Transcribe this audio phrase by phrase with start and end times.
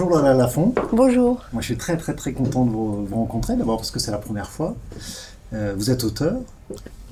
[0.00, 0.74] Bonjour Lola Lafont.
[0.94, 1.44] Bonjour.
[1.52, 4.10] Moi je suis très très très content de vous, vous rencontrer, d'abord parce que c'est
[4.10, 4.74] la première fois.
[5.52, 6.38] Euh, vous êtes auteur,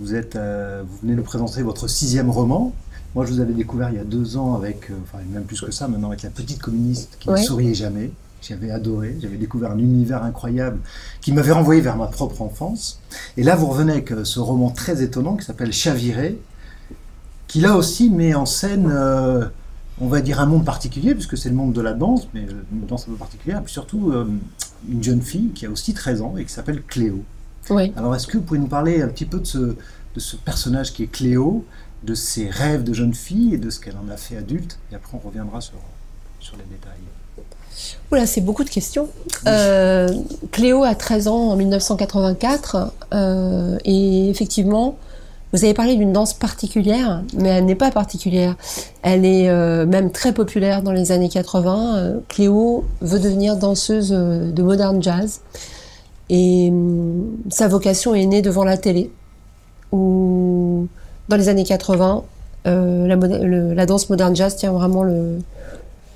[0.00, 2.72] vous, êtes, euh, vous venez nous présenter votre sixième roman.
[3.14, 5.60] Moi je vous avais découvert il y a deux ans avec, euh, enfin même plus
[5.60, 7.38] que ça maintenant, avec La Petite Communiste qui Ouais.
[7.38, 8.10] ne souriait jamais.
[8.40, 10.78] J'avais adoré, j'avais découvert un univers incroyable
[11.20, 13.00] qui m'avait renvoyé vers ma propre enfance.
[13.36, 16.40] Et là vous revenez avec euh, ce roman très étonnant qui s'appelle Chaviré,
[17.48, 18.90] qui là aussi met en scène,
[20.00, 22.62] on va dire, un monde particulier, puisque c'est le monde de la danse, mais euh,
[22.72, 24.26] une danse un peu particulière, et puis surtout euh,
[24.88, 27.22] une jeune fille qui a aussi 13 ans et qui s'appelle Cléo.
[27.70, 27.92] Oui.
[27.96, 30.92] Alors est-ce que vous pouvez nous parler un petit peu de ce, de ce personnage
[30.92, 31.64] qui est Cléo,
[32.04, 34.94] de ses rêves de jeune fille et de ce qu'elle en a fait adulte, et
[34.94, 35.78] après on reviendra sur,
[36.40, 36.94] sur les détails.
[38.10, 39.08] Oula, c'est beaucoup de questions.
[39.46, 40.08] Euh,
[40.50, 44.98] Cléo a 13 ans en 1984 euh, et effectivement,
[45.52, 48.54] vous avez parlé d'une danse particulière, mais elle n'est pas particulière.
[49.02, 51.96] Elle est euh, même très populaire dans les années 80.
[51.96, 55.40] Euh, Cléo veut devenir danseuse euh, de modern jazz
[56.30, 59.10] et hum, sa vocation est née devant la télé
[59.92, 60.86] où
[61.28, 62.24] dans les années 80,
[62.66, 65.38] euh, la, moder- le- la danse modern jazz tient vraiment le,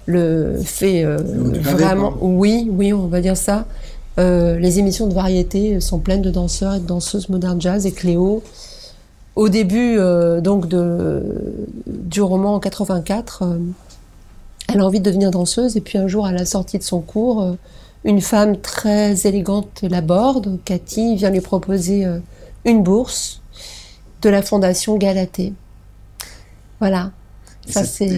[0.06, 3.64] le fait vraiment, oui, oui, on va dire ça.
[4.19, 8.42] Les émissions de variété sont pleines de danseurs et de danseuses modern jazz et Cléo,
[9.34, 10.66] au début euh, donc
[11.86, 13.58] du roman en 84, euh,
[14.69, 17.00] elle a envie de devenir danseuse et puis un jour à la sortie de son
[17.00, 17.53] cours, euh,
[18.05, 22.05] une femme très élégante l'aborde, Cathy vient lui proposer
[22.64, 23.41] une bourse
[24.22, 25.53] de la fondation Galatée.
[26.80, 27.12] Voilà,
[27.66, 28.08] Ça, c'est-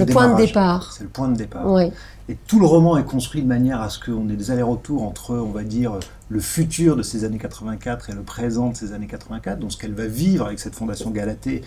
[0.00, 0.92] le point de départ.
[0.92, 1.64] C'est le point de départ.
[1.66, 1.90] Oui.
[2.28, 5.34] Et tout le roman est construit de manière à ce qu'on ait des allers-retours entre,
[5.36, 9.06] on va dire, le futur de ces années 84 et le présent de ces années
[9.06, 11.62] 84, donc ce qu'elle va vivre avec cette fondation Galatée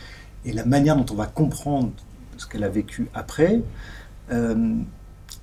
[0.46, 1.90] et la manière dont on va comprendre
[2.38, 3.62] ce qu'elle a vécu après.
[4.32, 4.76] Euh,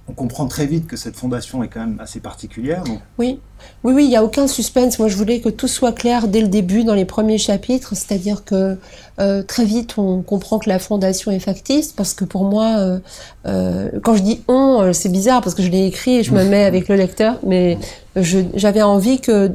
[0.09, 2.83] on comprend très vite que cette fondation est quand même assez particulière.
[3.19, 3.41] Oui,
[3.85, 4.99] oui, oui, il n'y a aucun suspense.
[4.99, 7.95] Moi, je voulais que tout soit clair dès le début, dans les premiers chapitres.
[7.95, 8.79] C'est-à-dire que
[9.21, 12.99] euh, très vite, on comprend que la fondation est factice, parce que pour moi, euh,
[13.47, 16.45] euh, quand je dis on, c'est bizarre, parce que je l'ai écrit et je me
[16.45, 17.79] mets avec le lecteur, mais
[18.17, 19.53] j'avais envie que,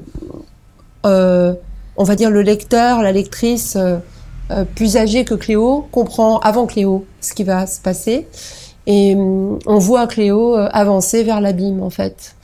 [1.04, 3.78] on va dire, le lecteur, la lectrice,
[4.76, 8.28] plus âgée que Cléo, comprend avant Cléo ce qui va se passer.
[8.88, 12.36] Et hum, on voit Cléo euh, avancer vers l'abîme, en fait.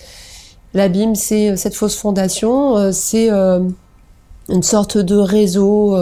[0.73, 5.95] L'abîme, c'est euh, cette fausse fondation, euh, c'est une sorte de réseau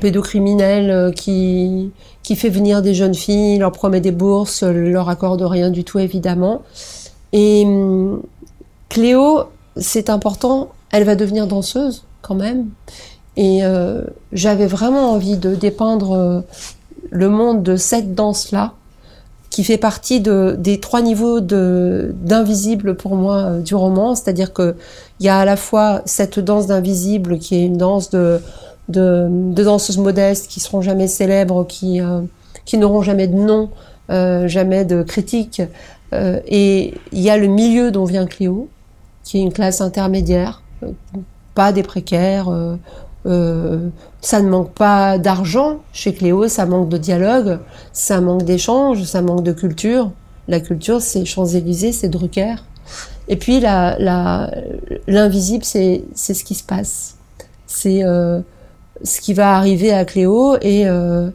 [0.00, 1.90] pédocriminel qui,
[2.22, 5.98] qui fait venir des jeunes filles, leur promet des bourses, leur accorde rien du tout,
[5.98, 6.62] évidemment.
[7.32, 8.22] Et hum,
[8.88, 9.44] Cléo,
[9.76, 12.68] c'est important, elle va devenir danseuse quand même.
[13.36, 13.62] Et
[14.32, 16.44] j'avais vraiment envie de dépeindre
[17.10, 18.72] le monde de cette danse-là,
[19.54, 24.74] qui fait partie de, des trois niveaux d'invisible pour moi euh, du roman, c'est-à-dire que
[25.20, 28.40] il y a à la fois cette danse d'invisible qui est une danse de
[28.88, 32.22] de, danseuses modestes qui seront jamais célèbres, qui euh,
[32.72, 33.70] n'auront jamais de nom,
[34.10, 35.62] euh, jamais de critique,
[36.12, 38.68] et il y a le milieu dont vient Cléo,
[39.22, 40.62] qui est une classe intermédiaire,
[41.54, 42.48] pas des précaires.
[43.26, 43.88] Euh,
[44.20, 47.58] ça ne manque pas d'argent chez Cléo, ça manque de dialogue,
[47.92, 50.10] ça manque d'échange, ça manque de culture.
[50.46, 52.56] La culture, c'est Champs-Élysées, c'est Drucker.
[53.28, 53.60] Et puis
[55.06, 57.16] l'invisible, c'est, c'est ce qui se passe.
[57.66, 58.40] C'est euh,
[59.02, 61.30] ce qui va arriver à Cléo et euh,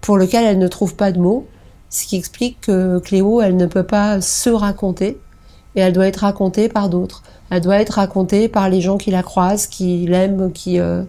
[0.00, 1.46] pour lequel elle ne trouve pas de mots.
[1.90, 5.18] Ce qui explique que Cléo, elle ne peut pas se raconter
[5.74, 7.22] et elle doit être racontée par d'autres.
[7.52, 11.02] Elle doit être racontée par les gens qui la croisent, qui l'aiment, qui, euh,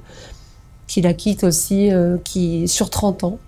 [0.88, 3.40] qui la quittent aussi, euh, qui sur 30 ans,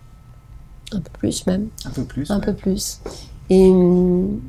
[0.93, 2.31] un peu plus même, un peu plus.
[2.31, 2.45] un ouais.
[2.45, 3.01] peu plus.
[3.49, 4.39] Et hum,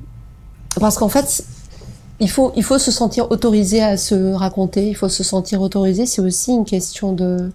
[0.78, 1.44] parce qu'en fait,
[2.20, 6.06] il faut, il faut se sentir autorisé à se raconter, il faut se sentir autorisé.
[6.06, 7.50] C'est aussi une question de,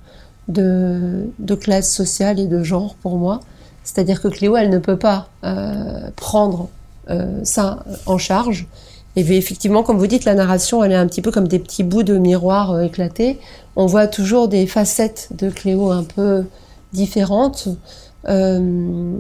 [0.49, 3.39] de, de classe sociale et de genre pour moi.
[3.85, 6.67] C'est-à-dire que Cléo, elle ne peut pas euh, prendre
[7.09, 8.67] euh, ça en charge.
[9.15, 11.83] Et effectivement, comme vous dites, la narration, elle est un petit peu comme des petits
[11.83, 13.39] bouts de miroir euh, éclatés.
[13.75, 16.45] On voit toujours des facettes de Cléo un peu
[16.93, 17.67] différentes.
[18.29, 19.17] Euh,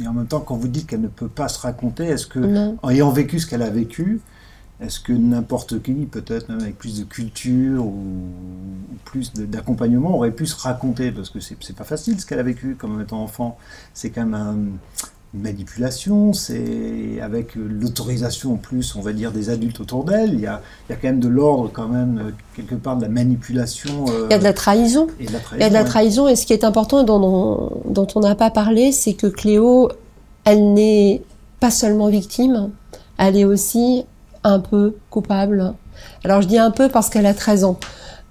[0.00, 2.38] Et en même temps, quand vous dites qu'elle ne peut pas se raconter, est-ce que,
[2.38, 2.76] non.
[2.82, 4.20] en ayant vécu ce qu'elle a vécu,
[4.80, 10.30] est-ce que n'importe qui, peut-être même avec plus de culture ou, ou plus d'accompagnement, aurait
[10.32, 11.12] pu se raconter?
[11.12, 13.58] Parce que c'est pas facile ce qu'elle a vécu comme étant enfant.
[13.94, 14.56] C'est quand même un-
[15.34, 20.34] manipulation, c'est avec l'autorisation en plus, on va dire, des adultes autour d'elle.
[20.34, 22.96] Il y a, il y a quand même de l'ordre, quand même, euh, quelque part,
[22.96, 24.04] de la manipulation.
[24.08, 25.06] euh, Il y a de la trahison.
[25.20, 27.22] et de la Il y a de la trahison et ce qui est important dont,
[27.22, 29.90] on- dont on n'a pas parlé, c'est que Cléo,
[30.44, 31.22] elle n'est
[31.60, 32.70] pas seulement victime,
[33.18, 34.04] elle est aussi
[34.44, 35.72] un peu coupable.
[36.24, 37.78] Alors je dis un peu parce qu'elle a 13 ans.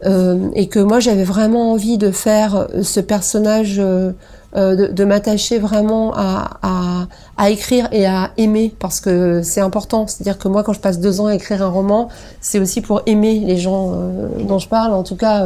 [0.06, 4.12] Euh, et que moi j'avais vraiment envie de faire ce personnage, euh,
[4.56, 7.07] euh, de, de m'attacher vraiment à, à,
[7.38, 10.07] à, écrire et à aimer, parce que c'est important.
[10.07, 12.09] C'est-à-dire que moi quand je passe deux ans à écrire un roman,
[12.42, 13.95] c'est aussi pour aimer les gens
[14.39, 15.45] dont je parle, en tout cas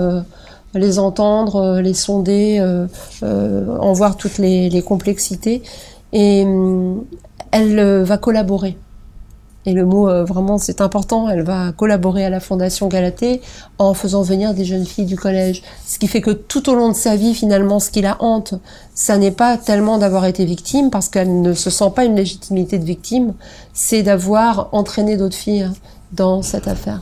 [0.73, 2.59] les entendre, les sonder,
[3.21, 5.61] en voir toutes les, les complexités.
[6.13, 6.45] Et
[7.51, 8.77] elle va collaborer
[9.65, 13.41] et le mot euh, vraiment c'est important, elle va collaborer à la Fondation Galatée
[13.79, 15.63] en faisant venir des jeunes filles du collège.
[15.85, 18.55] Ce qui fait que tout au long de sa vie, finalement, ce qui la hante,
[18.93, 22.77] ça n'est pas tellement d'avoir été victime, parce qu'elle ne se sent pas une légitimité
[22.79, 23.33] de victime,
[23.73, 25.69] c'est d'avoir entraîné d'autres filles
[26.11, 27.01] dans cette affaire.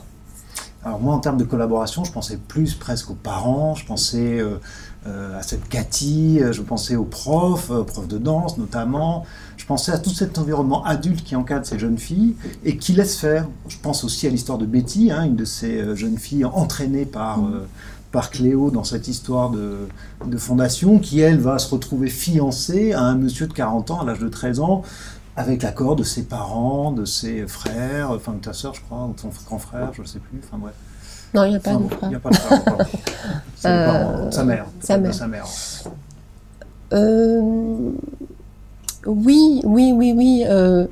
[0.86, 4.60] Alors moi, en termes de collaboration, je pensais plus presque aux parents, je pensais euh,
[5.08, 9.26] euh, à cette Cathy, je pensais aux profs, aux profs de danse notamment,
[9.64, 12.36] je pensais à tout cet environnement adulte qui encadre ces jeunes filles
[12.66, 13.48] et qui laisse faire.
[13.70, 17.06] Je pense aussi à l'histoire de Betty, hein, une de ces euh, jeunes filles entraînées
[17.06, 17.66] par, euh,
[18.12, 19.88] par Cléo dans cette histoire de,
[20.26, 24.06] de, fondation, qui elle va se retrouver fiancée à un monsieur de 40 ans à
[24.06, 24.82] l'âge de 13 ans,
[25.36, 29.14] avec l'accord de ses parents, de ses frères, enfin de ta soeur je crois, ou
[29.14, 30.74] de son grand frère, je ne sais plus, enfin bref.
[31.34, 32.00] Non, il n'y a pas de frère.
[32.04, 32.62] Il n'y a pas de frère.
[33.56, 34.66] C'est euh, sa mère.
[34.80, 35.14] Sa mère.
[35.14, 35.46] Sa mère.
[36.94, 37.42] Euh,
[39.06, 40.44] oui, oui, oui, oui.
[40.48, 40.86] Euh,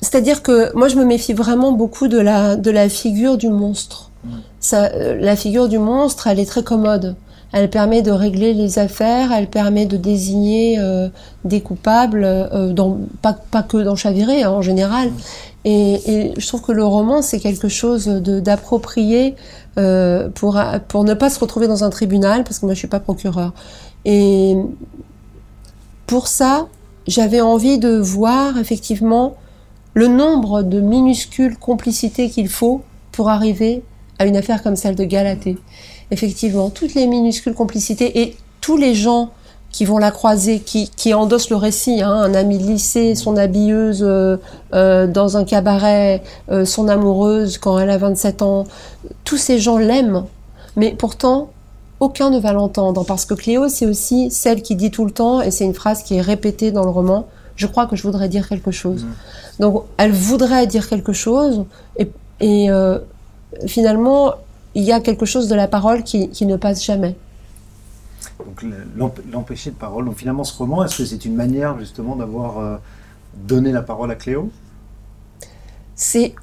[0.00, 4.10] c'est-à-dire que moi, je me méfie vraiment beaucoup de la, de la figure du monstre.
[4.24, 4.30] Mm.
[4.60, 7.16] Ça, euh, la figure du monstre, elle est très commode.
[7.52, 11.08] Elle permet de régler les affaires, elle permet de désigner euh,
[11.44, 12.26] des coupables,
[12.72, 15.10] dans, pas, pas que dans Chaviré, hein, en général.
[15.64, 19.36] Et, je trouve que le roman, c'est quelque chose d'approprié
[19.76, 23.00] pour, pour ne pas se retrouver dans un tribunal, parce que moi, je suis pas
[23.00, 23.52] procureur.
[24.04, 24.56] Et
[26.06, 26.66] pour ça,
[27.06, 29.36] j'avais envie de voir effectivement
[29.94, 32.82] le nombre de minuscules complicités qu'il faut
[33.12, 33.82] pour arriver
[34.22, 35.58] à une affaire comme celle de Galatée.
[36.10, 39.30] Effectivement, toutes les minuscules complicités et tous les gens
[39.70, 43.36] qui vont la croiser, qui, qui endossent le récit, hein, un ami de lycée, son
[43.36, 44.36] habilleuse euh,
[44.74, 48.64] euh, dans un cabaret, euh, son amoureuse quand elle a 27 ans,
[49.24, 50.26] tous ces gens l'aiment,
[50.76, 51.50] mais pourtant
[52.00, 55.40] aucun ne va l'entendre, parce que Cléo, c'est aussi celle qui dit tout le temps,
[55.40, 57.26] et c'est une phrase qui est répétée dans le roman,
[57.56, 59.04] je crois que je voudrais dire quelque chose.
[59.04, 59.08] Mmh.
[59.60, 61.64] Donc elle voudrait dire quelque chose,
[62.42, 62.98] et, euh,
[63.66, 64.34] finalement,
[64.74, 67.16] il y a quelque chose de la parole qui, ne passe jamais.
[68.38, 68.64] Donc
[69.30, 70.04] l'empêcher de parole.
[70.04, 72.76] Donc finalement, ce roman, est-ce que c'est une manière justement d'avoir euh,
[73.34, 74.50] donné la parole à Cléo?
[75.94, 76.34] C'est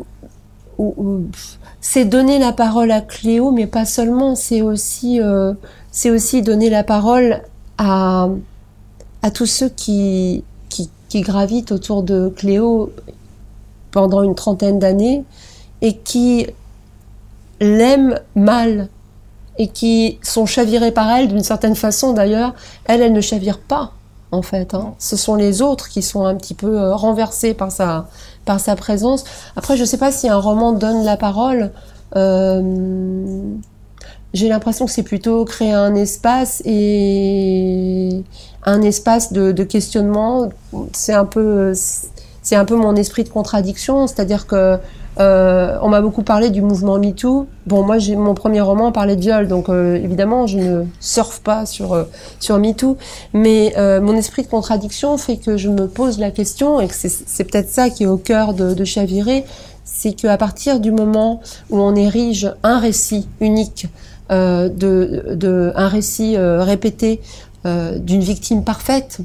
[1.81, 5.53] c'est donner la parole à Cléo, mais pas seulement, c'est aussi, euh,
[5.91, 7.41] c'est aussi donner la parole
[7.77, 8.29] à,
[9.21, 12.94] à tous ceux qui, qui, qui gravitent autour de Cléo
[13.91, 15.25] pendant une trentaine d'années
[15.81, 16.47] et qui
[17.59, 18.89] l'aiment mal
[19.57, 22.53] et qui sont chavirés par elle d'une certaine façon d'ailleurs.
[22.85, 23.94] Elle, elle ne chavire pas
[24.31, 24.73] en fait.
[24.73, 24.94] Hein.
[25.00, 28.07] Ce sont les autres qui sont un petit peu euh, renversés par sa,
[28.45, 29.23] par sa présence.
[29.56, 31.71] Après, je ne sais pas si un roman donne la parole.
[32.16, 33.42] Euh,
[34.33, 38.23] j'ai l'impression que c'est plutôt créer un espace et
[38.63, 40.49] un espace de, de questionnement.
[40.94, 41.73] C'est un peu,
[42.44, 44.78] c'est un peu mon esprit de contradiction, c'est-à-dire que
[45.19, 47.47] euh, on m'a beaucoup parlé du mouvement MeToo.
[47.68, 51.42] Bon, moi, j'ai mon premier roman parlait de viol, donc euh, évidemment, je ne surfe
[51.42, 52.06] pas sur euh,
[52.40, 52.97] sur MeToo.
[53.33, 57.44] Mais mon esprit de contradiction fait que je me pose la question, et que c'est
[57.44, 59.45] peut-être ça qui est au cœur de, Chaviré,
[59.83, 63.88] c'est qu'à partir du moment où on érige un récit unique,
[64.30, 67.21] de, un récit répété
[67.66, 69.19] d'une victime parfaite,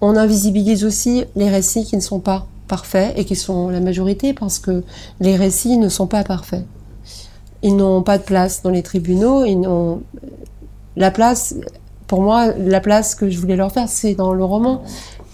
[0.00, 4.34] on invisibilise aussi les récits qui ne sont pas parfaits et qui sont la majorité
[4.34, 4.84] parce que
[5.20, 6.64] les récits ne sont pas parfaits.
[7.62, 9.44] Ils n'ont pas de place dans les tribunaux.
[9.44, 10.02] Ils n'ont
[10.96, 11.54] la place.
[12.06, 14.82] Pour moi, la place que je voulais leur faire, c'est dans le roman,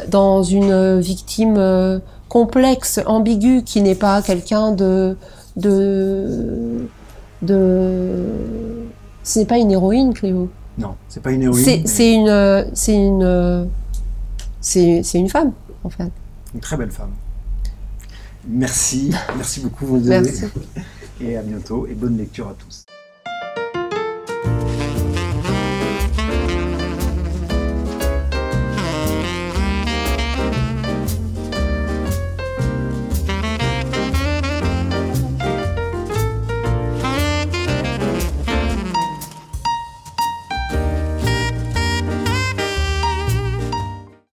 [0.09, 5.17] dans une victime euh, complexe, ambiguë, qui n'est pas quelqu'un de
[5.57, 6.89] de
[7.43, 8.25] de.
[9.23, 10.49] Ce n'est pas une héroïne, Cléo.
[10.79, 11.87] Non, c'est pas une héroïne.
[11.87, 13.69] C'est une, c'est une,
[14.61, 15.53] c'est une femme,
[15.85, 16.11] en fait.
[16.55, 17.11] Une très belle femme.
[18.47, 19.99] Merci, merci beaucoup.
[20.01, 20.47] Merci.
[21.21, 22.85] Et à bientôt et bonne lecture à tous.